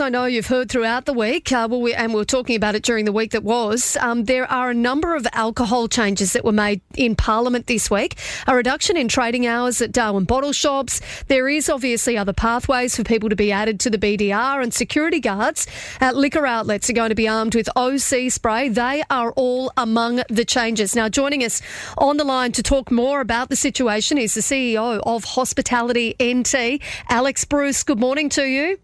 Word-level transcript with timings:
I 0.00 0.08
know 0.08 0.24
you've 0.24 0.46
heard 0.46 0.70
throughout 0.70 1.04
the 1.04 1.12
week, 1.12 1.52
uh, 1.52 1.68
well, 1.70 1.80
we, 1.80 1.92
and 1.92 2.14
we 2.14 2.20
are 2.20 2.24
talking 2.24 2.56
about 2.56 2.74
it 2.74 2.82
during 2.82 3.04
the 3.04 3.12
week 3.12 3.32
that 3.32 3.44
was. 3.44 3.96
Um, 4.00 4.24
there 4.24 4.50
are 4.50 4.70
a 4.70 4.74
number 4.74 5.14
of 5.14 5.26
alcohol 5.32 5.88
changes 5.88 6.32
that 6.32 6.44
were 6.44 6.52
made 6.52 6.80
in 6.96 7.14
Parliament 7.14 7.66
this 7.66 7.90
week. 7.90 8.16
A 8.46 8.56
reduction 8.56 8.96
in 8.96 9.08
trading 9.08 9.46
hours 9.46 9.82
at 9.82 9.92
Darwin 9.92 10.24
bottle 10.24 10.52
shops. 10.52 11.00
There 11.28 11.48
is 11.48 11.68
obviously 11.68 12.16
other 12.16 12.32
pathways 12.32 12.96
for 12.96 13.04
people 13.04 13.28
to 13.28 13.36
be 13.36 13.52
added 13.52 13.78
to 13.80 13.90
the 13.90 13.98
BDR, 13.98 14.62
and 14.62 14.72
security 14.72 15.20
guards 15.20 15.66
at 16.00 16.16
liquor 16.16 16.46
outlets 16.46 16.88
are 16.88 16.94
going 16.94 17.10
to 17.10 17.14
be 17.14 17.28
armed 17.28 17.54
with 17.54 17.68
OC 17.76 18.30
spray. 18.30 18.68
They 18.68 19.02
are 19.10 19.32
all 19.32 19.70
among 19.76 20.22
the 20.28 20.44
changes. 20.44 20.96
Now, 20.96 21.08
joining 21.08 21.44
us 21.44 21.60
on 21.98 22.16
the 22.16 22.24
line 22.24 22.52
to 22.52 22.62
talk 22.62 22.90
more 22.90 23.20
about 23.20 23.50
the 23.50 23.56
situation 23.56 24.18
is 24.18 24.34
the 24.34 24.40
CEO 24.40 25.00
of 25.04 25.24
Hospitality 25.24 26.16
NT, 26.22 26.80
Alex 27.08 27.44
Bruce. 27.44 27.82
Good 27.82 28.00
morning 28.00 28.28
to 28.30 28.44
you. 28.44 28.78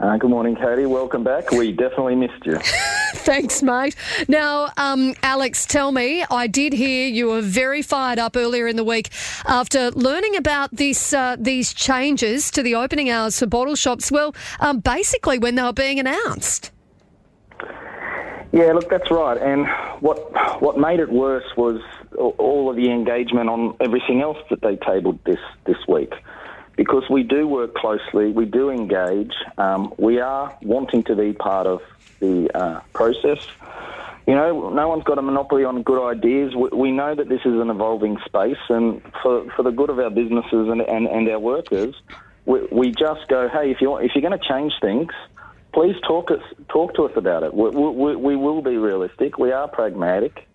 Uh, 0.00 0.16
good 0.16 0.30
morning, 0.30 0.54
Katie. 0.54 0.86
Welcome 0.86 1.24
back. 1.24 1.50
We 1.50 1.72
definitely 1.72 2.14
missed 2.14 2.46
you. 2.46 2.56
Thanks, 3.14 3.64
mate. 3.64 3.96
Now, 4.28 4.70
um, 4.76 5.14
Alex, 5.24 5.66
tell 5.66 5.90
me, 5.90 6.24
I 6.30 6.46
did 6.46 6.72
hear 6.72 7.08
you 7.08 7.26
were 7.26 7.40
very 7.40 7.82
fired 7.82 8.20
up 8.20 8.36
earlier 8.36 8.68
in 8.68 8.76
the 8.76 8.84
week 8.84 9.10
after 9.44 9.90
learning 9.90 10.36
about 10.36 10.70
this 10.70 11.12
uh, 11.12 11.34
these 11.36 11.74
changes 11.74 12.52
to 12.52 12.62
the 12.62 12.76
opening 12.76 13.10
hours 13.10 13.40
for 13.40 13.46
bottle 13.46 13.74
shops. 13.74 14.12
Well, 14.12 14.36
um, 14.60 14.78
basically, 14.78 15.38
when 15.38 15.56
they 15.56 15.62
were 15.62 15.72
being 15.72 15.98
announced. 15.98 16.70
Yeah, 18.52 18.72
look, 18.72 18.88
that's 18.88 19.10
right. 19.10 19.36
And 19.36 19.66
what 20.00 20.62
what 20.62 20.78
made 20.78 21.00
it 21.00 21.10
worse 21.10 21.56
was 21.56 21.80
all 22.16 22.70
of 22.70 22.76
the 22.76 22.88
engagement 22.92 23.50
on 23.50 23.76
everything 23.80 24.22
else 24.22 24.38
that 24.50 24.60
they 24.60 24.76
tabled 24.76 25.18
this 25.24 25.40
this 25.64 25.78
week 25.88 26.12
because 26.78 27.02
we 27.10 27.24
do 27.24 27.46
work 27.48 27.74
closely, 27.74 28.30
we 28.30 28.46
do 28.46 28.70
engage, 28.70 29.32
um, 29.58 29.92
we 29.98 30.20
are 30.20 30.56
wanting 30.62 31.02
to 31.02 31.16
be 31.16 31.32
part 31.32 31.66
of 31.66 31.82
the 32.20 32.48
uh, 32.56 32.80
process. 32.92 33.44
You 34.28 34.36
know, 34.36 34.70
no 34.70 34.88
one's 34.88 35.02
got 35.02 35.18
a 35.18 35.22
monopoly 35.22 35.64
on 35.64 35.82
good 35.82 36.08
ideas. 36.08 36.54
We, 36.54 36.68
we, 36.72 36.92
know 36.92 37.16
that 37.16 37.28
this 37.28 37.40
is 37.40 37.60
an 37.60 37.68
evolving 37.68 38.18
space, 38.24 38.62
and 38.68 39.02
for, 39.22 39.50
for 39.56 39.64
the 39.64 39.72
good 39.72 39.90
of 39.90 39.98
our 39.98 40.10
businesses 40.10 40.68
and, 40.68 40.80
and, 40.80 41.08
and 41.08 41.28
our 41.28 41.40
workers, 41.40 41.96
we, 42.46 42.60
we 42.70 42.92
just 42.92 43.26
go, 43.26 43.48
hey, 43.48 43.72
if 43.72 43.80
you're, 43.80 44.00
if 44.00 44.12
you're 44.14 44.22
going 44.22 44.38
to 44.38 44.48
change 44.48 44.72
things, 44.80 45.10
please 45.74 45.96
talk, 46.06 46.30
us, 46.30 46.42
talk 46.68 46.94
to 46.94 47.06
us 47.06 47.12
about 47.16 47.42
it. 47.42 47.52
We, 47.52 47.70
we, 47.70 48.14
we 48.14 48.36
will 48.36 48.62
be 48.62 48.76
realistic, 48.76 49.36
we 49.36 49.50
are 49.50 49.66
pragmatic. 49.66 50.47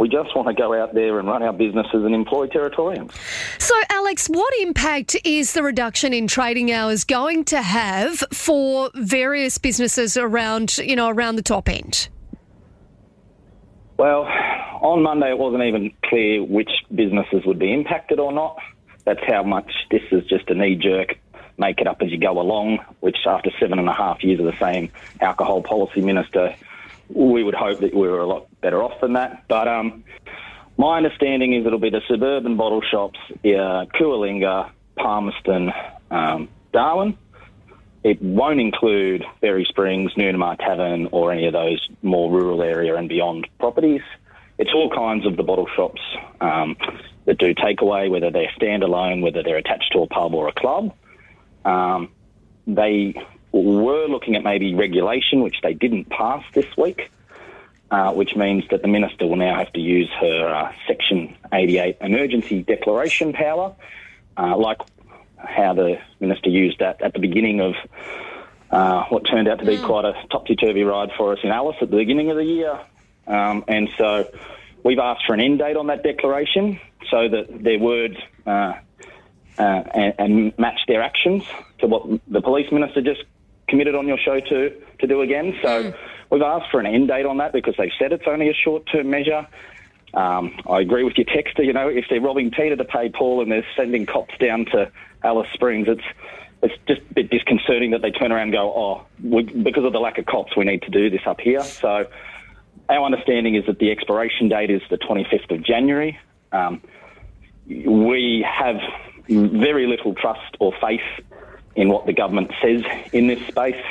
We 0.00 0.08
just 0.08 0.34
want 0.34 0.48
to 0.48 0.54
go 0.54 0.72
out 0.72 0.94
there 0.94 1.18
and 1.18 1.28
run 1.28 1.42
our 1.42 1.52
businesses 1.52 2.06
and 2.06 2.14
employ 2.14 2.46
Territorians. 2.46 3.12
So, 3.58 3.74
Alex, 3.90 4.28
what 4.28 4.50
impact 4.62 5.14
is 5.24 5.52
the 5.52 5.62
reduction 5.62 6.14
in 6.14 6.26
trading 6.26 6.72
hours 6.72 7.04
going 7.04 7.44
to 7.44 7.60
have 7.60 8.24
for 8.32 8.88
various 8.94 9.58
businesses 9.58 10.16
around, 10.16 10.78
you 10.78 10.96
know, 10.96 11.10
around 11.10 11.36
the 11.36 11.42
top 11.42 11.68
end? 11.68 12.08
Well, 13.98 14.22
on 14.80 15.02
Monday 15.02 15.32
it 15.32 15.38
wasn't 15.38 15.64
even 15.64 15.92
clear 16.06 16.42
which 16.42 16.70
businesses 16.94 17.44
would 17.44 17.58
be 17.58 17.70
impacted 17.70 18.18
or 18.18 18.32
not. 18.32 18.56
That's 19.04 19.20
how 19.26 19.42
much 19.42 19.70
this 19.90 20.02
is 20.12 20.24
just 20.24 20.48
a 20.48 20.54
knee 20.54 20.76
jerk, 20.76 21.18
make 21.58 21.78
it 21.78 21.86
up 21.86 22.00
as 22.00 22.10
you 22.10 22.16
go 22.16 22.40
along, 22.40 22.78
which 23.00 23.18
after 23.26 23.50
seven 23.60 23.78
and 23.78 23.86
a 23.86 23.92
half 23.92 24.24
years 24.24 24.40
of 24.40 24.46
the 24.46 24.58
same 24.58 24.90
alcohol 25.20 25.62
policy 25.62 26.00
minister 26.00 26.56
we 27.14 27.42
would 27.42 27.54
hope 27.54 27.80
that 27.80 27.94
we 27.94 28.08
were 28.08 28.20
a 28.20 28.26
lot 28.26 28.48
better 28.60 28.82
off 28.82 29.00
than 29.00 29.14
that. 29.14 29.44
But 29.48 29.68
um, 29.68 30.04
my 30.76 30.96
understanding 30.96 31.54
is 31.54 31.66
it'll 31.66 31.78
be 31.78 31.90
the 31.90 32.02
suburban 32.08 32.56
bottle 32.56 32.82
shops, 32.82 33.18
uh, 33.30 33.86
Coolalinga, 33.94 34.70
Palmerston, 34.96 35.72
um, 36.10 36.48
Darwin. 36.72 37.16
It 38.02 38.22
won't 38.22 38.60
include 38.60 39.24
Berry 39.40 39.66
Springs, 39.68 40.12
Noonamah 40.14 40.56
Tavern, 40.58 41.08
or 41.12 41.32
any 41.32 41.46
of 41.46 41.52
those 41.52 41.86
more 42.02 42.30
rural 42.30 42.62
area 42.62 42.96
and 42.96 43.08
beyond 43.08 43.46
properties. 43.58 44.00
It's 44.58 44.70
all 44.74 44.90
kinds 44.90 45.26
of 45.26 45.36
the 45.36 45.42
bottle 45.42 45.68
shops 45.76 46.00
um, 46.40 46.76
that 47.26 47.38
do 47.38 47.54
takeaway, 47.54 48.10
whether 48.10 48.30
they're 48.30 48.50
standalone, 48.58 49.22
whether 49.22 49.42
they're 49.42 49.58
attached 49.58 49.92
to 49.92 50.00
a 50.00 50.06
pub 50.06 50.34
or 50.34 50.48
a 50.48 50.52
club. 50.52 50.94
Um, 51.64 52.10
they 52.66 53.14
were 53.52 54.06
looking 54.06 54.36
at 54.36 54.44
maybe 54.44 54.74
regulation, 54.74 55.42
which 55.42 55.60
they 55.62 55.74
didn't 55.74 56.08
pass 56.08 56.44
this 56.54 56.66
week, 56.76 57.10
uh, 57.90 58.12
which 58.12 58.36
means 58.36 58.64
that 58.70 58.82
the 58.82 58.88
minister 58.88 59.26
will 59.26 59.36
now 59.36 59.56
have 59.56 59.72
to 59.72 59.80
use 59.80 60.08
her 60.20 60.48
uh, 60.48 60.72
Section 60.86 61.36
88 61.52 61.96
emergency 62.00 62.62
declaration 62.62 63.32
power, 63.32 63.74
uh, 64.36 64.56
like 64.56 64.78
how 65.36 65.74
the 65.74 65.98
minister 66.20 66.50
used 66.50 66.78
that 66.78 67.02
at 67.02 67.12
the 67.12 67.18
beginning 67.18 67.60
of 67.60 67.74
uh, 68.70 69.04
what 69.06 69.26
turned 69.26 69.48
out 69.48 69.58
to 69.58 69.64
be 69.64 69.76
mm. 69.76 69.84
quite 69.84 70.04
a 70.04 70.14
topsy 70.30 70.54
turvy 70.54 70.84
ride 70.84 71.10
for 71.16 71.32
us 71.32 71.40
in 71.42 71.50
Alice 71.50 71.76
at 71.80 71.90
the 71.90 71.96
beginning 71.96 72.30
of 72.30 72.36
the 72.36 72.44
year. 72.44 72.78
Um, 73.26 73.64
and 73.66 73.88
so 73.98 74.30
we've 74.84 74.98
asked 74.98 75.26
for 75.26 75.34
an 75.34 75.40
end 75.40 75.58
date 75.58 75.76
on 75.76 75.88
that 75.88 76.02
declaration 76.02 76.78
so 77.10 77.28
that 77.28 77.62
their 77.62 77.78
words 77.78 78.16
uh, 78.46 78.74
uh, 79.58 79.82
and, 79.94 80.14
and 80.18 80.58
match 80.58 80.80
their 80.86 81.02
actions 81.02 81.44
to 81.78 81.86
what 81.86 82.20
the 82.28 82.40
police 82.40 82.70
minister 82.70 83.00
just 83.00 83.24
committed 83.70 83.94
on 83.94 84.06
your 84.06 84.18
show 84.18 84.40
to, 84.40 84.70
to 84.98 85.06
do 85.06 85.22
again. 85.22 85.56
So 85.62 85.84
mm. 85.84 85.96
we've 86.30 86.42
asked 86.42 86.70
for 86.70 86.80
an 86.80 86.86
end 86.86 87.08
date 87.08 87.26
on 87.26 87.38
that 87.38 87.52
because 87.52 87.74
they've 87.78 87.92
said 87.98 88.12
it's 88.12 88.26
only 88.26 88.50
a 88.50 88.54
short 88.54 88.84
term 88.90 89.08
measure. 89.10 89.46
Um, 90.12 90.60
I 90.68 90.80
agree 90.80 91.04
with 91.04 91.16
your 91.16 91.26
texter. 91.26 91.64
You 91.64 91.72
know, 91.72 91.88
if 91.88 92.06
they're 92.10 92.20
robbing 92.20 92.50
Peter 92.50 92.76
to 92.76 92.84
pay 92.84 93.08
Paul 93.08 93.42
and 93.42 93.50
they're 93.50 93.66
sending 93.76 94.06
cops 94.06 94.36
down 94.38 94.66
to 94.66 94.90
Alice 95.22 95.48
Springs, 95.54 95.86
it's 95.88 96.04
it's 96.62 96.74
just 96.86 97.00
a 97.10 97.14
bit 97.14 97.30
disconcerting 97.30 97.92
that 97.92 98.02
they 98.02 98.10
turn 98.10 98.32
around 98.32 98.48
and 98.48 98.52
go, 98.52 98.72
oh, 98.74 99.06
we, 99.22 99.44
because 99.44 99.84
of 99.84 99.94
the 99.94 99.98
lack 99.98 100.18
of 100.18 100.26
cops, 100.26 100.54
we 100.54 100.64
need 100.64 100.82
to 100.82 100.90
do 100.90 101.08
this 101.08 101.22
up 101.24 101.40
here. 101.40 101.62
So 101.62 102.06
our 102.90 103.02
understanding 103.02 103.54
is 103.54 103.64
that 103.66 103.78
the 103.78 103.90
expiration 103.90 104.48
date 104.50 104.70
is 104.70 104.82
the 104.90 104.98
25th 104.98 105.50
of 105.50 105.64
January. 105.64 106.18
Um, 106.52 106.82
we 107.66 108.44
have 108.46 108.76
very 109.28 109.86
little 109.86 110.14
trust 110.14 110.56
or 110.58 110.74
faith 110.80 111.00
in 111.74 111.88
what 111.88 112.06
the 112.06 112.12
government 112.12 112.50
says 112.62 112.82
in 113.12 113.26
this 113.26 113.40
space, 113.46 113.82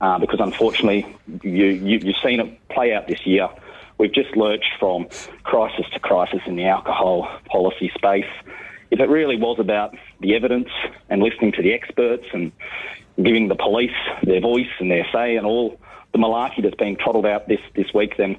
uh, 0.00 0.18
because 0.18 0.40
unfortunately, 0.40 1.06
you, 1.42 1.66
you, 1.66 1.98
you've 1.98 2.16
seen 2.22 2.40
it 2.40 2.68
play 2.68 2.92
out 2.92 3.08
this 3.08 3.26
year. 3.26 3.48
We've 3.98 4.12
just 4.12 4.36
lurched 4.36 4.72
from 4.78 5.08
crisis 5.42 5.86
to 5.94 6.00
crisis 6.00 6.40
in 6.46 6.56
the 6.56 6.66
alcohol 6.66 7.28
policy 7.46 7.90
space. 7.94 8.26
If 8.90 9.00
it 9.00 9.08
really 9.08 9.36
was 9.36 9.58
about 9.58 9.96
the 10.20 10.34
evidence 10.34 10.68
and 11.08 11.22
listening 11.22 11.52
to 11.52 11.62
the 11.62 11.72
experts 11.72 12.26
and 12.32 12.52
giving 13.22 13.48
the 13.48 13.54
police 13.54 13.96
their 14.22 14.40
voice 14.40 14.68
and 14.78 14.90
their 14.90 15.06
say 15.12 15.36
and 15.36 15.46
all 15.46 15.80
the 16.12 16.18
malarkey 16.18 16.62
that's 16.62 16.76
being 16.76 16.96
trottled 16.96 17.26
out 17.26 17.48
this, 17.48 17.60
this 17.74 17.86
week, 17.94 18.16
then 18.18 18.36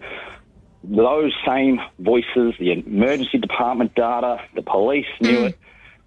those 0.83 1.33
same 1.45 1.81
voices, 1.99 2.53
the 2.59 2.71
emergency 2.71 3.39
department 3.39 3.95
data, 3.95 4.39
the 4.55 4.61
police 4.61 5.07
knew 5.19 5.39
mm. 5.39 5.49
it 5.49 5.57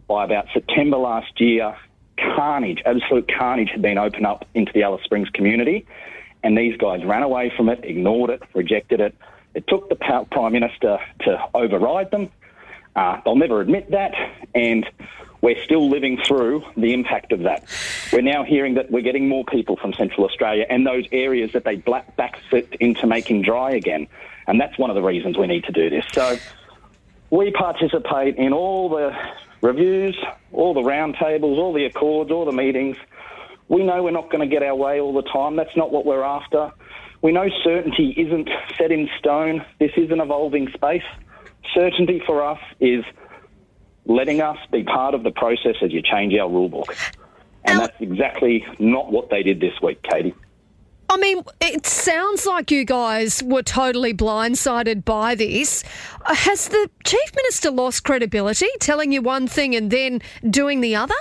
by 0.07 0.25
about 0.25 0.47
September 0.55 0.97
last 0.97 1.41
year 1.41 1.77
carnage, 2.35 2.83
absolute 2.85 3.31
carnage 3.37 3.71
had 3.71 3.83
been 3.83 3.99
opened 3.99 4.27
up 4.27 4.47
into 4.55 4.73
the 4.73 4.83
Alice 4.83 5.03
Springs 5.05 5.29
community, 5.31 5.87
and 6.43 6.57
these 6.57 6.77
guys 6.77 7.05
ran 7.05 7.23
away 7.23 7.53
from 7.57 7.69
it, 7.69 7.85
ignored 7.85 8.31
it, 8.31 8.43
rejected 8.55 9.01
it. 9.01 9.15
It 9.55 9.67
took 9.67 9.89
the 9.89 9.97
Prime 9.97 10.53
Minister 10.53 10.99
to 11.21 11.49
override 11.55 12.11
them. 12.11 12.31
Uh, 12.95 13.21
they'll 13.25 13.37
never 13.37 13.61
admit 13.61 13.91
that, 13.91 14.15
and 14.55 14.89
we're 15.41 15.63
still 15.65 15.89
living 15.89 16.19
through 16.19 16.65
the 16.77 16.93
impact 16.93 17.33
of 17.33 17.41
that. 17.41 17.65
We're 18.13 18.21
now 18.21 18.45
hearing 18.45 18.75
that 18.75 18.91
we're 18.91 19.03
getting 19.03 19.29
more 19.29 19.45
people 19.45 19.77
from 19.77 19.93
Central 19.95 20.27
Australia 20.27 20.67
and 20.69 20.87
those 20.87 21.07
areas 21.13 21.53
that 21.53 21.65
they 21.65 21.77
black 21.77 22.17
backset 22.17 22.75
into 22.79 23.07
making 23.07 23.43
dry 23.43 23.71
again. 23.71 24.07
And 24.47 24.61
that's 24.61 24.77
one 24.79 24.91
of 24.91 24.97
the 24.97 25.03
reasons 25.03 25.39
we 25.39 25.47
need 25.47 25.65
to 25.65 25.73
do 25.73 25.89
this. 25.89 26.05
So 26.13 26.37
we 27.31 27.53
participate 27.53 28.37
in 28.37 28.53
all 28.53 28.89
the 28.89 29.17
reviews, 29.63 30.17
all 30.53 30.75
the 30.75 30.81
roundtables, 30.81 31.59
all 31.59 31.73
the 31.73 31.85
accords, 31.85 32.31
all 32.31 32.45
the 32.45 32.53
meetings. 32.53 32.97
We 33.69 33.85
know 33.85 34.03
we're 34.03 34.11
not 34.11 34.31
going 34.31 34.49
to 34.49 34.53
get 34.53 34.63
our 34.63 34.75
way 34.75 35.01
all 35.01 35.15
the 35.15 35.23
time. 35.23 35.57
That's 35.57 35.77
not 35.77 35.93
what 35.93 36.05
we're 36.05 36.25
after. 36.25 36.73
We 37.23 37.33
know 37.33 37.49
certainty 37.63 38.15
isn't 38.17 38.49
set 38.79 38.91
in 38.91 39.09
stone. 39.19 39.65
This 39.79 39.93
is 39.97 40.11
an 40.11 40.21
evolving 40.21 40.69
space. 40.73 41.03
Certainty 41.75 42.23
for 42.27 42.43
us 42.43 42.59
is 42.81 43.05
letting 44.07 44.41
us 44.41 44.57
be 44.73 44.83
part 44.83 45.15
of 45.15 45.23
the 45.23 45.31
process 45.31 45.77
as 45.83 45.93
you 45.93 46.03
change 46.03 46.35
our 46.35 46.49
rule 46.49 46.69
book. 46.69 46.97
And 47.65 47.79
that's 47.79 47.97
exactly 48.01 48.67
not 48.79 49.13
what 49.13 49.31
they 49.31 49.43
did 49.43 49.61
this 49.61 49.75
week, 49.83 50.03
Katie. 50.03 50.35
I 51.11 51.17
mean, 51.17 51.43
it 51.61 51.87
sounds 51.87 52.47
like 52.47 52.71
you 52.71 52.85
guys 52.85 53.43
were 53.43 53.65
totally 53.65 54.15
blindsided 54.15 55.05
by 55.05 55.35
this. 55.35 55.83
Uh, 56.25 56.37
has 56.37 56.69
the 56.69 56.89
Chief 57.05 57.35
Minister 57.35 57.73
lost 57.73 58.05
credibility, 58.05 58.69
telling 58.79 59.11
you 59.11 59.21
one 59.21 59.49
thing 59.49 59.75
and 59.75 59.91
then 59.91 60.23
doing 60.49 60.81
the 60.81 60.95
other? 60.95 61.17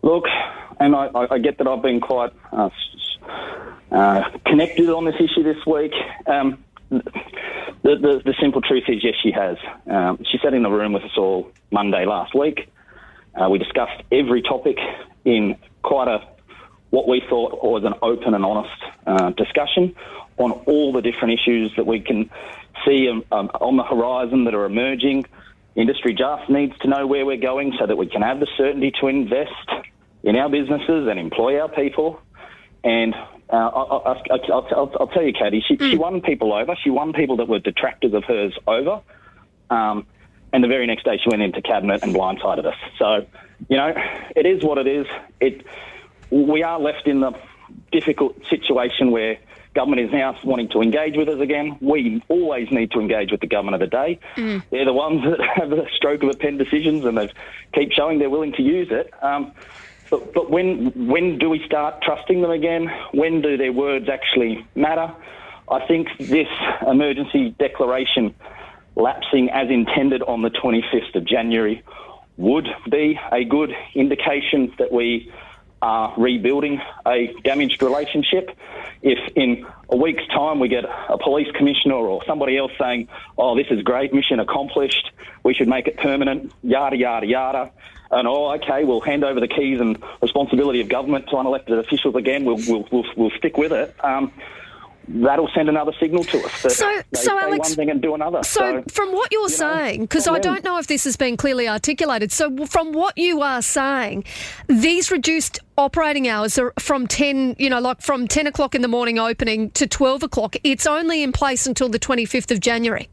Look, 0.00 0.24
and 0.80 0.96
I, 0.96 1.10
I 1.30 1.38
get 1.38 1.58
that 1.58 1.66
I've 1.66 1.82
been 1.82 2.00
quite 2.00 2.32
uh, 2.52 2.70
uh, 3.92 4.22
connected 4.46 4.88
on 4.88 5.04
this 5.04 5.16
issue 5.16 5.42
this 5.42 5.66
week. 5.66 5.92
Um, 6.26 6.64
the, 6.88 7.02
the, 7.82 8.22
the, 8.24 8.34
simple 8.40 8.62
truth 8.62 8.84
is, 8.88 9.04
yes, 9.04 9.14
she 9.22 9.30
has. 9.32 9.58
Um, 9.90 10.24
she 10.30 10.38
sat 10.42 10.54
in 10.54 10.62
the 10.62 10.70
room 10.70 10.94
with 10.94 11.02
us 11.02 11.18
all 11.18 11.50
Monday 11.70 12.06
last 12.06 12.34
week. 12.34 12.72
Uh, 13.34 13.50
we 13.50 13.58
discussed 13.58 14.02
every 14.10 14.40
topic 14.40 14.78
in 15.26 15.56
quite 15.82 16.08
a 16.08 16.26
what 16.90 17.08
we 17.08 17.22
thought 17.28 17.62
was 17.62 17.84
an 17.84 17.94
open 18.02 18.34
and 18.34 18.44
honest 18.44 18.82
uh, 19.06 19.30
discussion 19.30 19.94
on 20.38 20.52
all 20.52 20.92
the 20.92 21.02
different 21.02 21.34
issues 21.34 21.72
that 21.76 21.86
we 21.86 22.00
can 22.00 22.30
see 22.84 23.08
um, 23.08 23.24
um, 23.32 23.50
on 23.60 23.76
the 23.76 23.82
horizon 23.82 24.44
that 24.44 24.54
are 24.54 24.64
emerging. 24.64 25.26
Industry 25.74 26.14
just 26.14 26.48
needs 26.48 26.76
to 26.78 26.88
know 26.88 27.06
where 27.06 27.26
we're 27.26 27.36
going 27.36 27.74
so 27.78 27.86
that 27.86 27.96
we 27.96 28.06
can 28.06 28.22
have 28.22 28.40
the 28.40 28.46
certainty 28.56 28.92
to 29.00 29.08
invest 29.08 29.50
in 30.22 30.36
our 30.36 30.48
businesses 30.48 31.08
and 31.08 31.18
employ 31.18 31.60
our 31.60 31.68
people. 31.68 32.20
And 32.82 33.14
uh, 33.50 33.56
I'll, 33.56 34.02
I'll, 34.30 34.42
I'll, 34.52 34.92
I'll, 35.00 35.06
tell 35.08 35.22
you, 35.22 35.32
Katie, 35.32 35.64
she, 35.66 35.76
mm. 35.76 35.90
she, 35.90 35.96
won 35.96 36.20
people 36.20 36.52
over. 36.52 36.76
She 36.82 36.90
won 36.90 37.12
people 37.12 37.36
that 37.36 37.48
were 37.48 37.58
detractors 37.58 38.12
of 38.14 38.24
hers 38.24 38.54
over. 38.66 39.00
Um, 39.70 40.06
and 40.52 40.64
the 40.64 40.68
very 40.68 40.86
next 40.86 41.04
day 41.04 41.18
she 41.22 41.28
went 41.28 41.42
into 41.42 41.60
cabinet 41.60 42.02
and 42.02 42.14
blindsided 42.14 42.66
us. 42.66 42.76
So, 42.98 43.26
you 43.68 43.76
know, 43.76 43.92
it 44.34 44.46
is 44.46 44.62
what 44.62 44.78
it 44.78 44.86
is. 44.86 45.06
It, 45.40 45.66
we 46.30 46.62
are 46.62 46.78
left 46.80 47.06
in 47.06 47.20
the 47.20 47.32
difficult 47.92 48.36
situation 48.48 49.10
where 49.10 49.38
government 49.74 50.00
is 50.00 50.10
now 50.10 50.36
wanting 50.42 50.68
to 50.70 50.80
engage 50.80 51.16
with 51.16 51.28
us 51.28 51.40
again. 51.40 51.76
We 51.80 52.22
always 52.28 52.68
need 52.70 52.90
to 52.92 53.00
engage 53.00 53.30
with 53.30 53.40
the 53.40 53.46
government 53.46 53.80
of 53.82 53.90
the 53.90 53.94
day. 53.94 54.18
Mm. 54.36 54.62
They're 54.70 54.86
the 54.86 54.92
ones 54.92 55.22
that 55.24 55.40
have 55.56 55.70
the 55.70 55.86
stroke 55.94 56.22
of 56.22 56.30
a 56.30 56.36
pen 56.36 56.56
decisions 56.56 57.04
and 57.04 57.16
they 57.16 57.30
keep 57.74 57.92
showing 57.92 58.18
they're 58.18 58.30
willing 58.30 58.54
to 58.54 58.62
use 58.62 58.88
it. 58.90 59.12
Um, 59.22 59.52
but, 60.10 60.32
but 60.32 60.50
when 60.50 61.08
when 61.08 61.38
do 61.38 61.50
we 61.50 61.64
start 61.66 62.00
trusting 62.02 62.40
them 62.40 62.50
again? 62.50 62.88
When 63.12 63.42
do 63.42 63.56
their 63.56 63.72
words 63.72 64.08
actually 64.08 64.64
matter? 64.74 65.12
I 65.68 65.84
think 65.86 66.08
this 66.18 66.48
emergency 66.86 67.54
declaration 67.58 68.34
lapsing 68.94 69.50
as 69.50 69.68
intended 69.68 70.22
on 70.22 70.42
the 70.42 70.50
25th 70.50 71.16
of 71.16 71.24
January 71.24 71.82
would 72.36 72.68
be 72.88 73.18
a 73.32 73.44
good 73.44 73.72
indication 73.94 74.72
that 74.78 74.92
we 74.92 75.32
are 75.86 76.12
rebuilding 76.16 76.80
a 77.06 77.32
damaged 77.44 77.80
relationship. 77.80 78.50
If 79.02 79.20
in 79.36 79.64
a 79.88 79.96
week's 79.96 80.26
time 80.26 80.58
we 80.58 80.66
get 80.66 80.84
a 80.84 81.16
police 81.16 81.46
commissioner 81.54 81.94
or 81.94 82.24
somebody 82.26 82.58
else 82.58 82.72
saying, 82.76 83.06
oh, 83.38 83.56
this 83.56 83.68
is 83.70 83.82
great, 83.82 84.12
mission 84.12 84.40
accomplished, 84.40 85.12
we 85.44 85.54
should 85.54 85.68
make 85.68 85.86
it 85.86 85.96
permanent, 85.96 86.52
yada, 86.64 86.96
yada, 86.96 87.24
yada, 87.24 87.70
and 88.10 88.26
oh, 88.26 88.50
okay, 88.54 88.82
we'll 88.82 89.00
hand 89.00 89.22
over 89.22 89.38
the 89.38 89.46
keys 89.46 89.80
and 89.80 90.02
responsibility 90.20 90.80
of 90.80 90.88
government 90.88 91.28
to 91.28 91.36
unelected 91.36 91.78
officials 91.78 92.16
again, 92.16 92.44
we'll, 92.44 92.58
we'll, 92.66 92.88
we'll, 92.90 93.04
we'll 93.14 93.38
stick 93.38 93.56
with 93.56 93.70
it. 93.70 93.94
Um, 94.02 94.32
that'll 95.08 95.50
send 95.54 95.68
another 95.68 95.92
signal 96.00 96.24
to 96.24 96.38
us 96.44 96.62
that 96.62 96.72
so, 96.72 97.02
they 97.10 97.18
so 97.18 97.30
say 97.30 97.44
Alex, 97.44 97.68
one 97.70 97.76
thing 97.76 97.90
and 97.90 98.02
do 98.02 98.14
another. 98.14 98.42
So, 98.42 98.60
so 98.60 98.84
from 98.92 99.12
what 99.12 99.32
you're 99.32 99.42
you 99.42 99.48
saying, 99.48 100.02
because 100.02 100.26
I 100.26 100.38
don't 100.38 100.64
know 100.64 100.78
if 100.78 100.86
this 100.86 101.04
has 101.04 101.16
been 101.16 101.36
clearly 101.36 101.68
articulated, 101.68 102.32
so 102.32 102.66
from 102.66 102.92
what 102.92 103.16
you 103.16 103.42
are 103.42 103.62
saying, 103.62 104.24
these 104.66 105.10
reduced 105.10 105.60
operating 105.78 106.28
hours 106.28 106.58
are 106.58 106.72
from 106.78 107.06
10, 107.06 107.56
you 107.58 107.70
know, 107.70 107.80
like 107.80 108.00
from 108.00 108.26
10 108.26 108.46
o'clock 108.46 108.74
in 108.74 108.82
the 108.82 108.88
morning 108.88 109.18
opening 109.18 109.70
to 109.72 109.86
12 109.86 110.22
o'clock. 110.24 110.56
It's 110.64 110.86
only 110.86 111.22
in 111.22 111.32
place 111.32 111.66
until 111.66 111.88
the 111.88 111.98
25th 111.98 112.50
of 112.50 112.60
January. 112.60 113.08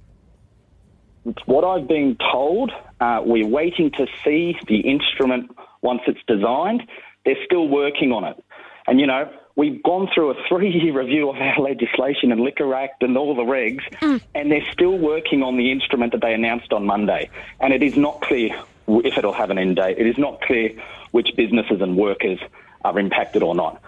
It's 1.25 1.41
what 1.45 1.63
I've 1.63 1.87
been 1.87 2.17
told. 2.31 2.71
Uh, 2.99 3.21
we're 3.23 3.47
waiting 3.47 3.91
to 3.91 4.07
see 4.23 4.57
the 4.67 4.79
instrument 4.79 5.51
once 5.81 6.01
it's 6.07 6.19
designed. 6.27 6.83
They're 7.25 7.35
still 7.45 7.67
working 7.69 8.11
on 8.11 8.25
it. 8.25 8.43
And, 8.87 8.99
you 8.99 9.07
know, 9.07 9.31
we've 9.55 9.81
gone 9.83 10.09
through 10.13 10.31
a 10.31 10.47
three 10.47 10.71
year 10.71 10.93
review 10.99 11.29
of 11.29 11.35
our 11.37 11.59
legislation 11.59 12.31
and 12.31 12.41
Liquor 12.41 12.73
Act 12.73 13.03
and 13.03 13.17
all 13.17 13.35
the 13.35 13.43
regs, 13.43 13.83
mm. 13.99 14.21
and 14.35 14.51
they're 14.51 14.71
still 14.71 14.97
working 14.97 15.43
on 15.43 15.57
the 15.57 15.71
instrument 15.71 16.11
that 16.13 16.21
they 16.21 16.33
announced 16.33 16.73
on 16.73 16.85
Monday. 16.85 17.29
And 17.59 17.73
it 17.73 17.83
is 17.83 17.97
not 17.97 18.21
clear 18.21 18.49
if 18.87 19.17
it'll 19.17 19.33
have 19.33 19.49
an 19.49 19.57
end 19.57 19.77
date. 19.77 19.97
It 19.97 20.07
is 20.07 20.17
not 20.17 20.41
clear 20.41 20.71
which 21.11 21.29
businesses 21.35 21.81
and 21.81 21.95
workers 21.95 22.39
are 22.83 22.97
impacted 22.99 23.43
or 23.43 23.55
not. 23.55 23.81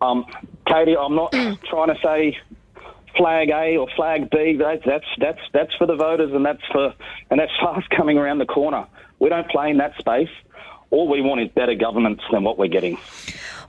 Um, 0.00 0.24
Katie, 0.66 0.96
I'm 0.96 1.14
not 1.14 1.32
mm. 1.32 1.60
trying 1.64 1.94
to 1.94 2.00
say 2.02 2.38
flag 3.16 3.50
A 3.50 3.76
or 3.76 3.88
flag 3.96 4.30
B. 4.30 4.56
That's 4.56 4.84
that's 4.84 5.04
that's 5.18 5.40
that's 5.52 5.74
for 5.76 5.86
the 5.86 5.96
voters, 5.96 6.32
and 6.32 6.44
that's 6.44 6.64
for 6.72 6.94
and 7.30 7.38
that's 7.38 7.52
fast 7.60 7.90
coming 7.90 8.18
around 8.18 8.38
the 8.38 8.46
corner. 8.46 8.86
We 9.18 9.28
don't 9.28 9.48
play 9.48 9.70
in 9.70 9.78
that 9.78 9.96
space. 9.98 10.30
All 10.90 11.08
we 11.08 11.20
want 11.20 11.40
is 11.40 11.48
better 11.50 11.74
governance 11.74 12.22
than 12.32 12.42
what 12.42 12.58
we're 12.58 12.68
getting. 12.68 12.98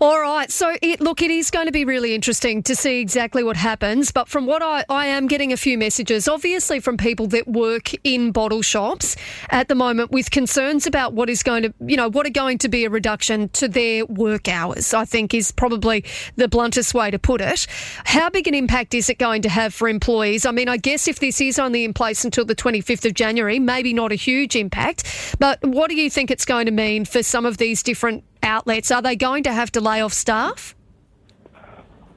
All 0.02 0.20
right. 0.20 0.50
So, 0.50 0.76
it, 0.82 1.00
look, 1.00 1.22
it 1.22 1.30
is 1.30 1.52
going 1.52 1.68
to 1.68 1.72
be 1.72 1.86
really 1.86 2.16
interesting 2.16 2.64
to 2.64 2.76
see 2.76 3.02
exactly 3.02 3.44
what 3.44 3.56
happens. 3.56 4.12
But 4.12 4.28
from 4.28 4.48
what 4.48 4.64
I, 4.64 4.84
I 4.90 5.06
am 5.06 5.28
getting 5.28 5.54
a 5.54 5.58
few 5.58 5.78
messages, 5.78 6.28
obviously 6.28 6.80
from 6.80 6.98
people 6.98 7.28
that 7.28 7.48
work 7.48 7.92
in 8.04 8.32
bottle 8.32 8.64
shops 8.64 9.16
at 9.52 9.68
the 9.68 9.76
moment 9.76 10.10
with 10.10 10.32
concerns 10.32 10.88
about 10.88 11.14
what 11.14 11.30
is 11.30 11.44
going 11.44 11.62
to, 11.62 11.74
you 11.86 11.98
know, 11.98 12.10
what 12.10 12.26
are 12.26 12.32
going 12.32 12.58
to 12.58 12.68
be 12.68 12.84
a 12.84 12.90
reduction 12.90 13.50
to 13.50 13.68
their 13.68 14.04
work 14.08 14.48
hours, 14.48 14.92
I 14.92 15.06
think 15.06 15.36
is 15.36 15.52
probably 15.52 16.04
the 16.36 16.48
bluntest 16.48 16.96
way 16.96 17.12
to 17.12 17.20
put 17.20 17.40
it. 17.40 17.68
How 18.04 18.32
big 18.32 18.48
an 18.48 18.56
impact 18.56 18.96
is 18.96 19.08
it 19.08 19.20
going 19.20 19.44
to 19.44 19.50
have 19.50 19.72
for 19.72 19.88
employees? 19.88 20.48
I 20.48 20.52
mean, 20.52 20.68
I 20.68 20.78
guess 20.78 21.08
if 21.08 21.20
this 21.20 21.40
is 21.40 21.60
only 21.60 21.86
in 21.86 21.94
place 21.94 22.26
until 22.26 22.46
the 22.46 22.56
25th 22.56 23.06
of 23.06 23.14
January, 23.14 23.60
maybe 23.60 23.94
not 23.94 24.12
a 24.12 24.16
huge 24.16 24.56
impact. 24.56 25.36
But 25.38 25.64
what 25.64 25.92
do 25.92 25.96
you 25.96 26.10
think 26.10 26.32
it's 26.32 26.46
going 26.46 26.66
to 26.66 26.72
mean 26.72 27.06
for 27.06 27.22
some 27.22 27.46
of 27.46 27.58
these 27.58 27.84
different 27.84 28.24
outlets? 28.44 28.92
Are 28.92 29.02
they 29.02 29.16
going 29.16 29.44
to 29.44 29.54
have 29.54 29.72
to 29.74 29.82
lay 29.82 30.02
off 30.02 30.14
staff? 30.14 30.76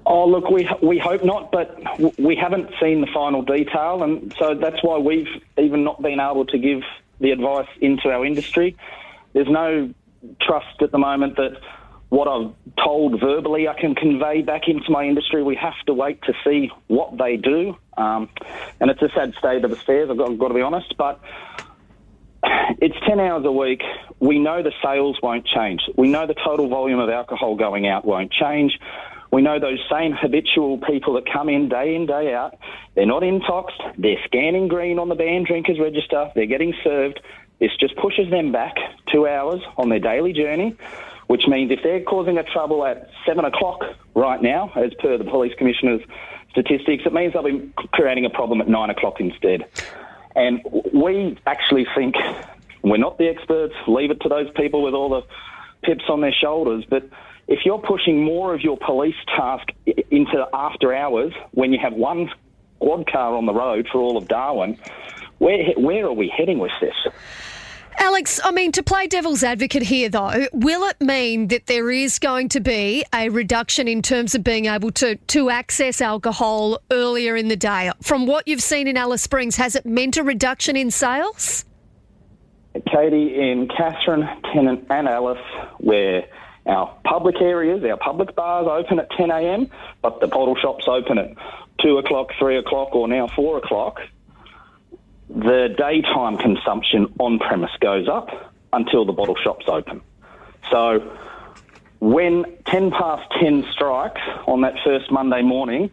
Oh, 0.06 0.26
look, 0.26 0.50
we 0.50 0.68
we 0.82 0.98
hope 0.98 1.24
not, 1.24 1.50
but 1.50 1.78
we 2.18 2.36
haven't 2.36 2.70
seen 2.80 3.00
the 3.00 3.06
final 3.06 3.40
detail, 3.42 4.02
and 4.02 4.34
so 4.38 4.54
that's 4.54 4.82
why 4.82 4.98
we've 4.98 5.28
even 5.56 5.82
not 5.82 6.02
been 6.02 6.20
able 6.20 6.44
to 6.46 6.58
give 6.58 6.82
the 7.20 7.30
advice 7.30 7.68
into 7.80 8.10
our 8.10 8.26
industry. 8.26 8.76
There's 9.32 9.48
no 9.48 9.94
trust 10.40 10.82
at 10.82 10.90
the 10.90 10.98
moment 10.98 11.36
that 11.36 11.58
what 12.10 12.28
I've 12.28 12.52
told 12.82 13.18
verbally 13.18 13.66
I 13.66 13.74
can 13.74 13.94
convey 13.94 14.42
back 14.42 14.68
into 14.68 14.90
my 14.90 15.04
industry. 15.04 15.42
We 15.42 15.56
have 15.56 15.78
to 15.86 15.94
wait 15.94 16.22
to 16.22 16.34
see 16.44 16.70
what 16.86 17.16
they 17.16 17.36
do, 17.36 17.76
um, 17.96 18.28
and 18.80 18.90
it's 18.90 19.02
a 19.02 19.08
sad 19.08 19.34
state 19.38 19.64
of 19.64 19.72
affairs. 19.72 20.10
I've 20.10 20.18
got, 20.18 20.30
I've 20.30 20.38
got 20.38 20.48
to 20.48 20.54
be 20.54 20.62
honest, 20.62 20.94
but 20.98 21.18
it's 22.80 22.96
10 23.06 23.20
hours 23.20 23.44
a 23.44 23.52
week. 23.52 23.82
We 24.20 24.38
know 24.38 24.62
the 24.62 24.72
sales 24.82 25.18
won't 25.22 25.46
change. 25.46 25.80
We 25.96 26.08
know 26.08 26.26
the 26.26 26.34
total 26.34 26.68
volume 26.68 26.98
of 26.98 27.08
alcohol 27.08 27.56
going 27.56 27.86
out 27.86 28.04
won't 28.04 28.32
change. 28.32 28.78
We 29.34 29.42
know 29.42 29.58
those 29.58 29.80
same 29.90 30.12
habitual 30.12 30.78
people 30.78 31.14
that 31.14 31.24
come 31.30 31.48
in 31.48 31.68
day 31.68 31.96
in, 31.96 32.06
day 32.06 32.32
out, 32.32 32.56
they're 32.94 33.04
not 33.04 33.24
intoxed, 33.24 33.80
they're 33.98 34.22
scanning 34.26 34.68
green 34.68 35.00
on 35.00 35.08
the 35.08 35.16
banned 35.16 35.46
drinkers 35.46 35.80
register, 35.80 36.30
they're 36.36 36.46
getting 36.46 36.72
served. 36.84 37.20
This 37.58 37.72
just 37.80 37.96
pushes 37.96 38.30
them 38.30 38.52
back 38.52 38.76
two 39.12 39.26
hours 39.26 39.60
on 39.76 39.88
their 39.88 39.98
daily 39.98 40.32
journey, 40.32 40.76
which 41.26 41.48
means 41.48 41.72
if 41.72 41.80
they're 41.82 42.02
causing 42.02 42.38
a 42.38 42.44
trouble 42.44 42.86
at 42.86 43.10
seven 43.26 43.44
o'clock 43.44 43.80
right 44.14 44.40
now, 44.40 44.70
as 44.76 44.92
per 45.00 45.18
the 45.18 45.24
police 45.24 45.52
commissioner's 45.58 46.02
statistics, 46.50 47.02
it 47.04 47.12
means 47.12 47.32
they'll 47.32 47.42
be 47.42 47.72
creating 47.92 48.26
a 48.26 48.30
problem 48.30 48.60
at 48.60 48.68
nine 48.68 48.90
o'clock 48.90 49.16
instead. 49.18 49.64
And 50.36 50.60
we 50.92 51.38
actually 51.46 51.86
think 51.94 52.16
we're 52.82 52.96
not 52.96 53.18
the 53.18 53.28
experts, 53.28 53.74
leave 53.86 54.10
it 54.10 54.20
to 54.22 54.28
those 54.28 54.50
people 54.56 54.82
with 54.82 54.94
all 54.94 55.08
the 55.08 55.22
pips 55.82 56.04
on 56.08 56.20
their 56.20 56.32
shoulders. 56.32 56.84
But 56.88 57.08
if 57.46 57.60
you're 57.64 57.78
pushing 57.78 58.24
more 58.24 58.54
of 58.54 58.62
your 58.62 58.76
police 58.76 59.16
task 59.36 59.68
into 60.10 60.46
after 60.52 60.94
hours 60.94 61.32
when 61.52 61.72
you 61.72 61.78
have 61.78 61.92
one 61.92 62.30
quad 62.80 63.10
car 63.10 63.36
on 63.36 63.46
the 63.46 63.54
road 63.54 63.88
for 63.90 64.00
all 64.00 64.16
of 64.16 64.28
Darwin, 64.28 64.78
where, 65.38 65.72
where 65.76 66.06
are 66.06 66.12
we 66.12 66.28
heading 66.28 66.58
with 66.58 66.72
this? 66.80 66.94
Alex, 67.98 68.40
I 68.42 68.50
mean, 68.50 68.72
to 68.72 68.82
play 68.82 69.06
devil's 69.06 69.42
advocate 69.42 69.82
here, 69.82 70.08
though, 70.08 70.46
will 70.52 70.88
it 70.88 71.00
mean 71.00 71.48
that 71.48 71.66
there 71.66 71.90
is 71.90 72.18
going 72.18 72.48
to 72.50 72.60
be 72.60 73.04
a 73.14 73.28
reduction 73.28 73.88
in 73.88 74.02
terms 74.02 74.34
of 74.34 74.42
being 74.42 74.66
able 74.66 74.90
to, 74.92 75.16
to 75.16 75.50
access 75.50 76.00
alcohol 76.00 76.80
earlier 76.90 77.36
in 77.36 77.48
the 77.48 77.56
day? 77.56 77.90
From 78.02 78.26
what 78.26 78.48
you've 78.48 78.62
seen 78.62 78.88
in 78.88 78.96
Alice 78.96 79.22
Springs, 79.22 79.56
has 79.56 79.76
it 79.76 79.86
meant 79.86 80.16
a 80.16 80.22
reduction 80.22 80.76
in 80.76 80.90
sales? 80.90 81.64
Katie, 82.92 83.50
in 83.50 83.68
Katherine, 83.68 84.28
Tennant, 84.52 84.86
and 84.90 85.08
Alice, 85.08 85.38
where 85.78 86.24
our 86.66 86.96
public 87.04 87.36
areas, 87.40 87.84
our 87.84 87.96
public 87.96 88.34
bars 88.34 88.66
open 88.68 88.98
at 88.98 89.10
10 89.12 89.30
a.m., 89.30 89.70
but 90.02 90.20
the 90.20 90.26
bottle 90.26 90.56
shops 90.56 90.86
open 90.88 91.18
at 91.18 91.30
2 91.82 91.98
o'clock, 91.98 92.30
3 92.38 92.58
o'clock, 92.58 92.94
or 92.94 93.06
now 93.06 93.28
4 93.28 93.58
o'clock 93.58 94.00
the 95.28 95.74
daytime 95.76 96.36
consumption 96.38 97.12
on 97.18 97.38
premise 97.38 97.70
goes 97.80 98.08
up 98.08 98.54
until 98.72 99.04
the 99.04 99.12
bottle 99.12 99.36
shops 99.36 99.66
open. 99.68 100.02
So 100.70 101.16
when 102.00 102.44
10 102.66 102.90
past 102.90 103.30
10 103.40 103.64
strikes 103.72 104.20
on 104.46 104.62
that 104.62 104.74
first 104.84 105.10
Monday 105.10 105.42
morning 105.42 105.90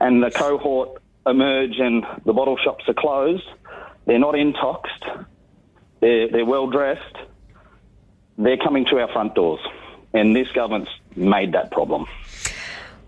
and 0.00 0.22
the 0.22 0.30
cohort 0.30 1.02
emerge 1.26 1.78
and 1.78 2.04
the 2.24 2.32
bottle 2.32 2.58
shops 2.62 2.84
are 2.88 2.94
closed, 2.94 3.48
they're 4.06 4.18
not 4.18 4.34
intoxed, 4.34 5.04
they're, 6.00 6.28
they're 6.28 6.44
well 6.44 6.68
dressed, 6.68 7.16
they're 8.36 8.58
coming 8.58 8.84
to 8.86 8.98
our 8.98 9.08
front 9.12 9.34
doors. 9.34 9.60
And 10.12 10.36
this 10.36 10.48
government's 10.52 10.90
made 11.16 11.52
that 11.52 11.70
problem. 11.70 12.06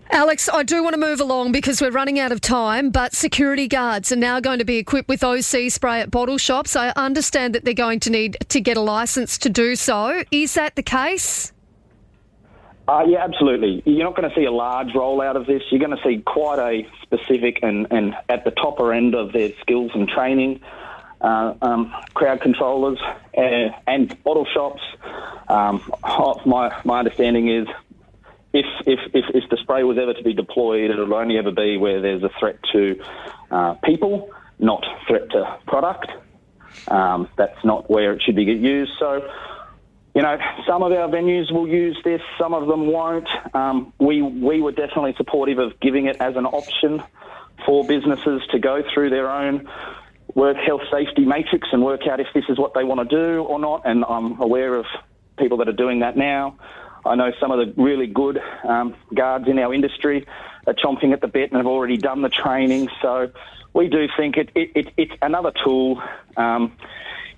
Alex, 0.09 0.47
I 0.51 0.63
do 0.63 0.83
want 0.83 0.93
to 0.93 0.99
move 0.99 1.19
along 1.19 1.51
because 1.51 1.81
we're 1.81 1.91
running 1.91 2.17
out 2.17 2.31
of 2.31 2.39
time, 2.39 2.91
but 2.91 3.13
security 3.13 3.67
guards 3.67 4.11
are 4.11 4.17
now 4.17 4.39
going 4.39 4.59
to 4.59 4.65
be 4.65 4.77
equipped 4.77 5.09
with 5.09 5.23
OC 5.23 5.69
spray 5.69 5.99
at 5.99 6.09
bottle 6.09 6.37
shops. 6.37 6.75
I 6.75 6.89
understand 6.95 7.55
that 7.55 7.65
they're 7.65 7.73
going 7.73 7.99
to 8.01 8.09
need 8.09 8.37
to 8.49 8.61
get 8.61 8.77
a 8.77 8.81
licence 8.81 9.37
to 9.39 9.49
do 9.49 9.75
so. 9.75 10.23
Is 10.31 10.53
that 10.53 10.75
the 10.75 10.83
case? 10.83 11.51
Uh, 12.87 13.03
yeah, 13.05 13.21
absolutely. 13.21 13.83
You're 13.85 14.05
not 14.05 14.15
going 14.15 14.29
to 14.29 14.35
see 14.35 14.45
a 14.45 14.51
large 14.51 14.89
rollout 14.89 15.35
of 15.35 15.45
this. 15.45 15.61
You're 15.69 15.85
going 15.85 15.97
to 15.97 16.03
see 16.03 16.21
quite 16.25 16.59
a 16.59 16.87
specific 17.01 17.59
and, 17.61 17.87
and 17.91 18.15
at 18.29 18.45
the 18.45 18.51
topper 18.51 18.93
end 18.93 19.13
of 19.13 19.33
their 19.33 19.51
skills 19.59 19.91
and 19.93 20.07
training. 20.07 20.61
Uh, 21.19 21.53
um, 21.61 21.93
crowd 22.13 22.39
controllers 22.39 22.99
and, 23.33 23.73
and 23.87 24.23
bottle 24.23 24.45
shops. 24.45 24.81
Um, 25.49 25.91
my 26.45 26.79
my 26.85 26.99
understanding 26.99 27.49
is 27.49 27.67
if, 28.53 28.65
if, 28.85 28.99
if, 29.13 29.25
if, 29.35 29.49
the 29.49 29.57
spray 29.57 29.83
was 29.83 29.97
ever 29.97 30.13
to 30.13 30.23
be 30.23 30.33
deployed, 30.33 30.89
it'll 30.89 31.13
only 31.13 31.37
ever 31.37 31.51
be 31.51 31.77
where 31.77 32.01
there's 32.01 32.23
a 32.23 32.29
threat 32.39 32.57
to 32.71 32.99
uh, 33.51 33.73
people, 33.83 34.31
not 34.57 34.83
threat 35.07 35.29
to 35.31 35.59
product. 35.67 36.11
Um, 36.87 37.27
that's 37.37 37.63
not 37.63 37.89
where 37.89 38.13
it 38.13 38.21
should 38.23 38.35
be 38.35 38.43
used. 38.43 38.91
So 38.99 39.29
you 40.17 40.23
know, 40.23 40.39
some 40.65 40.81
of 40.81 40.91
our 40.91 41.07
venues 41.09 41.51
will 41.53 41.67
use 41.67 41.95
this, 42.03 42.21
some 42.39 42.55
of 42.55 42.67
them 42.67 42.87
won't. 42.87 43.27
Um, 43.53 43.93
we 43.99 44.23
we 44.23 44.61
were 44.61 44.71
definitely 44.71 45.13
supportive 45.15 45.59
of 45.59 45.79
giving 45.79 46.07
it 46.07 46.17
as 46.19 46.35
an 46.35 46.47
option 46.47 47.03
for 47.67 47.85
businesses 47.85 48.41
to 48.49 48.57
go 48.57 48.81
through 48.91 49.11
their 49.11 49.29
own 49.29 49.69
work 50.33 50.57
health 50.57 50.81
safety 50.91 51.23
matrix 51.23 51.67
and 51.71 51.83
work 51.83 52.07
out 52.09 52.19
if 52.19 52.25
this 52.33 52.45
is 52.49 52.57
what 52.57 52.73
they 52.73 52.83
want 52.83 53.07
to 53.07 53.15
do 53.15 53.43
or 53.43 53.59
not. 53.59 53.83
And 53.85 54.03
I'm 54.05 54.41
aware 54.41 54.73
of 54.73 54.85
people 55.37 55.57
that 55.57 55.67
are 55.67 55.79
doing 55.85 55.99
that 55.99 56.17
now. 56.17 56.57
I 57.07 57.15
know 57.15 57.31
some 57.39 57.51
of 57.51 57.59
the 57.59 57.81
really 57.81 58.07
good 58.07 58.41
um, 58.63 58.95
guards 59.13 59.47
in 59.47 59.57
our 59.59 59.73
industry 59.73 60.25
are 60.65 60.73
chomping 60.73 61.13
at 61.13 61.21
the 61.21 61.27
bit 61.27 61.51
and 61.51 61.57
have 61.57 61.67
already 61.67 61.97
done 61.97 62.21
the 62.21 62.29
training. 62.29 62.89
So 63.01 63.31
we 63.73 63.87
do 63.87 64.07
think 64.17 64.37
it, 64.37 64.49
it, 64.55 64.71
it 64.75 64.93
it's 64.97 65.13
another 65.21 65.51
tool. 65.63 66.01
Um, 66.35 66.73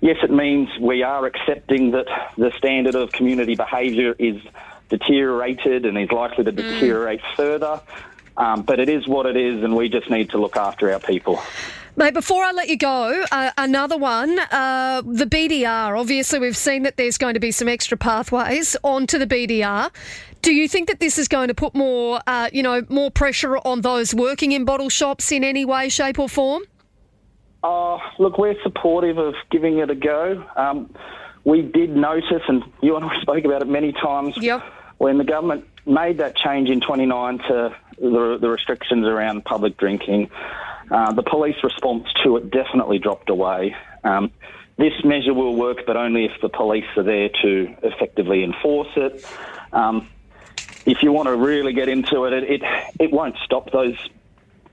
yes, 0.00 0.16
it 0.22 0.30
means 0.30 0.68
we 0.80 1.02
are 1.02 1.26
accepting 1.26 1.92
that 1.92 2.06
the 2.36 2.52
standard 2.58 2.94
of 2.94 3.12
community 3.12 3.54
behaviour 3.54 4.14
is 4.18 4.42
deteriorated 4.88 5.86
and 5.86 5.96
is 5.96 6.10
likely 6.10 6.44
to 6.44 6.52
mm. 6.52 6.56
deteriorate 6.56 7.20
further. 7.36 7.80
Um, 8.36 8.62
but 8.62 8.80
it 8.80 8.88
is 8.88 9.06
what 9.06 9.26
it 9.26 9.36
is, 9.36 9.62
and 9.62 9.76
we 9.76 9.88
just 9.88 10.08
need 10.08 10.30
to 10.30 10.38
look 10.38 10.56
after 10.56 10.90
our 10.92 11.00
people. 11.00 11.42
Mate, 12.00 12.14
before 12.14 12.42
I 12.42 12.52
let 12.52 12.70
you 12.70 12.78
go, 12.78 13.26
uh, 13.30 13.50
another 13.58 13.98
one, 13.98 14.38
uh, 14.38 15.02
the 15.04 15.26
BDR. 15.26 16.00
Obviously, 16.00 16.38
we've 16.38 16.56
seen 16.56 16.84
that 16.84 16.96
there's 16.96 17.18
going 17.18 17.34
to 17.34 17.40
be 17.40 17.50
some 17.50 17.68
extra 17.68 17.98
pathways 17.98 18.74
onto 18.82 19.18
the 19.18 19.26
BDR. 19.26 19.90
Do 20.40 20.54
you 20.54 20.66
think 20.66 20.88
that 20.88 20.98
this 20.98 21.18
is 21.18 21.28
going 21.28 21.48
to 21.48 21.54
put 21.54 21.74
more, 21.74 22.22
uh, 22.26 22.48
you 22.54 22.62
know, 22.62 22.86
more 22.88 23.10
pressure 23.10 23.58
on 23.58 23.82
those 23.82 24.14
working 24.14 24.52
in 24.52 24.64
bottle 24.64 24.88
shops 24.88 25.30
in 25.30 25.44
any 25.44 25.66
way, 25.66 25.90
shape, 25.90 26.18
or 26.18 26.26
form? 26.26 26.62
Uh, 27.62 27.98
look, 28.18 28.38
we're 28.38 28.56
supportive 28.62 29.18
of 29.18 29.34
giving 29.50 29.76
it 29.76 29.90
a 29.90 29.94
go. 29.94 30.42
Um, 30.56 30.88
we 31.44 31.60
did 31.60 31.94
notice, 31.94 32.40
and 32.48 32.62
you 32.80 32.96
and 32.96 33.04
I 33.04 33.20
spoke 33.20 33.44
about 33.44 33.60
it 33.60 33.68
many 33.68 33.92
times, 33.92 34.38
yep. 34.38 34.62
when 34.96 35.18
the 35.18 35.24
government 35.24 35.68
made 35.84 36.16
that 36.16 36.34
change 36.34 36.70
in 36.70 36.80
29 36.80 37.38
to 37.40 37.76
the, 37.98 38.38
the 38.40 38.48
restrictions 38.48 39.04
around 39.04 39.44
public 39.44 39.76
drinking, 39.76 40.30
uh, 40.90 41.12
the 41.12 41.22
police 41.22 41.56
response 41.62 42.04
to 42.24 42.36
it 42.36 42.50
definitely 42.50 42.98
dropped 42.98 43.30
away. 43.30 43.74
Um, 44.04 44.32
this 44.78 44.92
measure 45.04 45.34
will 45.34 45.56
work, 45.56 45.78
but 45.86 45.96
only 45.96 46.24
if 46.24 46.32
the 46.42 46.48
police 46.48 46.84
are 46.96 47.02
there 47.02 47.28
to 47.42 47.66
effectively 47.82 48.42
enforce 48.42 48.88
it. 48.96 49.12
Um, 49.72 50.08
if 50.86 50.98
you 51.02 51.12
want 51.12 51.26
to 51.26 51.36
really 51.36 51.72
get 51.72 51.88
into 51.88 52.24
it, 52.24 52.32
it, 52.32 52.44
it, 52.44 52.62
it 52.98 53.12
won't 53.12 53.36
stop 53.44 53.70
those 53.72 53.94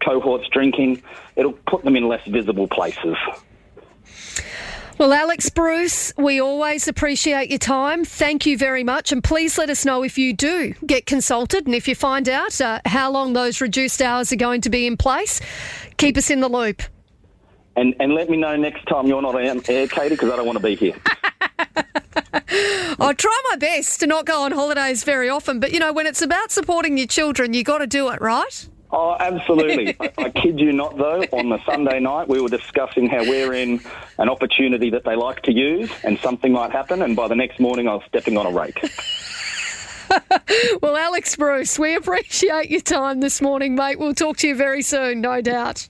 cohorts 0.03 0.47
drinking, 0.51 1.01
it'll 1.36 1.57
put 1.69 1.83
them 1.83 1.95
in 1.95 2.07
less 2.07 2.21
visible 2.27 2.67
places. 2.67 3.15
Well, 4.97 5.13
Alex 5.13 5.51
Bruce, 5.51 6.11
we 6.17 6.41
always 6.41 6.87
appreciate 6.87 7.49
your 7.49 7.59
time. 7.59 8.03
Thank 8.03 8.47
you 8.47 8.57
very 8.57 8.83
much. 8.83 9.11
And 9.11 9.23
please 9.23 9.55
let 9.59 9.69
us 9.69 9.85
know 9.85 10.01
if 10.01 10.17
you 10.17 10.33
do 10.33 10.73
get 10.87 11.05
consulted 11.05 11.67
and 11.67 11.75
if 11.75 11.87
you 11.87 11.93
find 11.93 12.27
out 12.27 12.59
uh, 12.59 12.79
how 12.83 13.11
long 13.11 13.33
those 13.33 13.61
reduced 13.61 14.01
hours 14.01 14.33
are 14.33 14.37
going 14.37 14.61
to 14.61 14.71
be 14.71 14.87
in 14.87 14.97
place. 14.97 15.39
Keep 15.97 16.17
us 16.17 16.31
in 16.31 16.39
the 16.39 16.49
loop. 16.49 16.81
And, 17.75 17.93
and 17.99 18.15
let 18.15 18.27
me 18.27 18.37
know 18.37 18.55
next 18.55 18.85
time 18.85 19.05
you're 19.05 19.21
not 19.21 19.35
on 19.35 19.61
air, 19.69 19.87
Katie, 19.87 20.15
because 20.15 20.31
I 20.31 20.35
don't 20.35 20.47
want 20.47 20.57
to 20.57 20.63
be 20.63 20.73
here. 20.73 20.95
I 22.99 23.13
try 23.15 23.41
my 23.51 23.57
best 23.57 23.99
to 23.99 24.07
not 24.07 24.25
go 24.25 24.41
on 24.41 24.51
holidays 24.51 25.03
very 25.03 25.29
often, 25.29 25.59
but 25.59 25.71
you 25.73 25.79
know, 25.79 25.93
when 25.93 26.07
it's 26.07 26.23
about 26.23 26.49
supporting 26.49 26.97
your 26.97 27.05
children, 27.05 27.53
you 27.53 27.63
got 27.63 27.77
to 27.79 27.87
do 27.87 28.09
it, 28.09 28.19
right? 28.19 28.67
Oh, 28.91 29.17
absolutely. 29.20 29.96
I, 30.00 30.12
I, 30.17 30.29
kid 30.29 30.60
you 30.60 30.72
not, 30.72 30.98
though, 30.98 31.22
on 31.34 31.50
the 31.50 31.63
Sunday 31.65 32.00
night, 32.00 32.27
we 32.27 32.39
were 32.39 32.50
discussing 32.50 33.08
how 33.08 33.20
we're 33.20 33.53
in 33.53 33.82
an 34.17 34.29
opportunity 34.29 34.89
that 34.91 35.03
they 35.03 35.15
like 35.15 35.44
to 35.44 35.51
use 35.51 35.91
and 36.03 36.17
something 36.20 36.51
might 36.51 36.72
happen, 36.72 37.01
and 37.01 37.15
by 37.15 37.27
the 37.27 37.36
next 37.36 37.60
morning, 37.60 37.88
I 37.88 37.96
was 37.96 38.03
stepping 38.08 38.38
on 38.38 38.46
a 38.46 38.51
rake. 38.51 38.79
well, 40.82 40.96
Alex 40.96 41.36
Bruce, 41.36 41.77
we 41.77 41.96
appreciate 41.96 42.70
your 42.70 42.82
time 42.82 43.20
this 43.20 43.41
morning, 43.41 43.75
mate. 43.75 44.00
We'll 44.00 44.13
talk 44.13 44.38
to 44.38 44.48
you 44.48 44.56
very 44.56 44.82
soon, 44.82 45.22
no 45.22 45.41
doubt. 45.41 45.89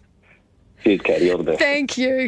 Cheers, 0.84 1.02
Katie. 1.02 1.32
All 1.32 1.38
the 1.38 1.44
best. 1.44 1.60
Thank 1.60 1.98
you. 1.98 2.28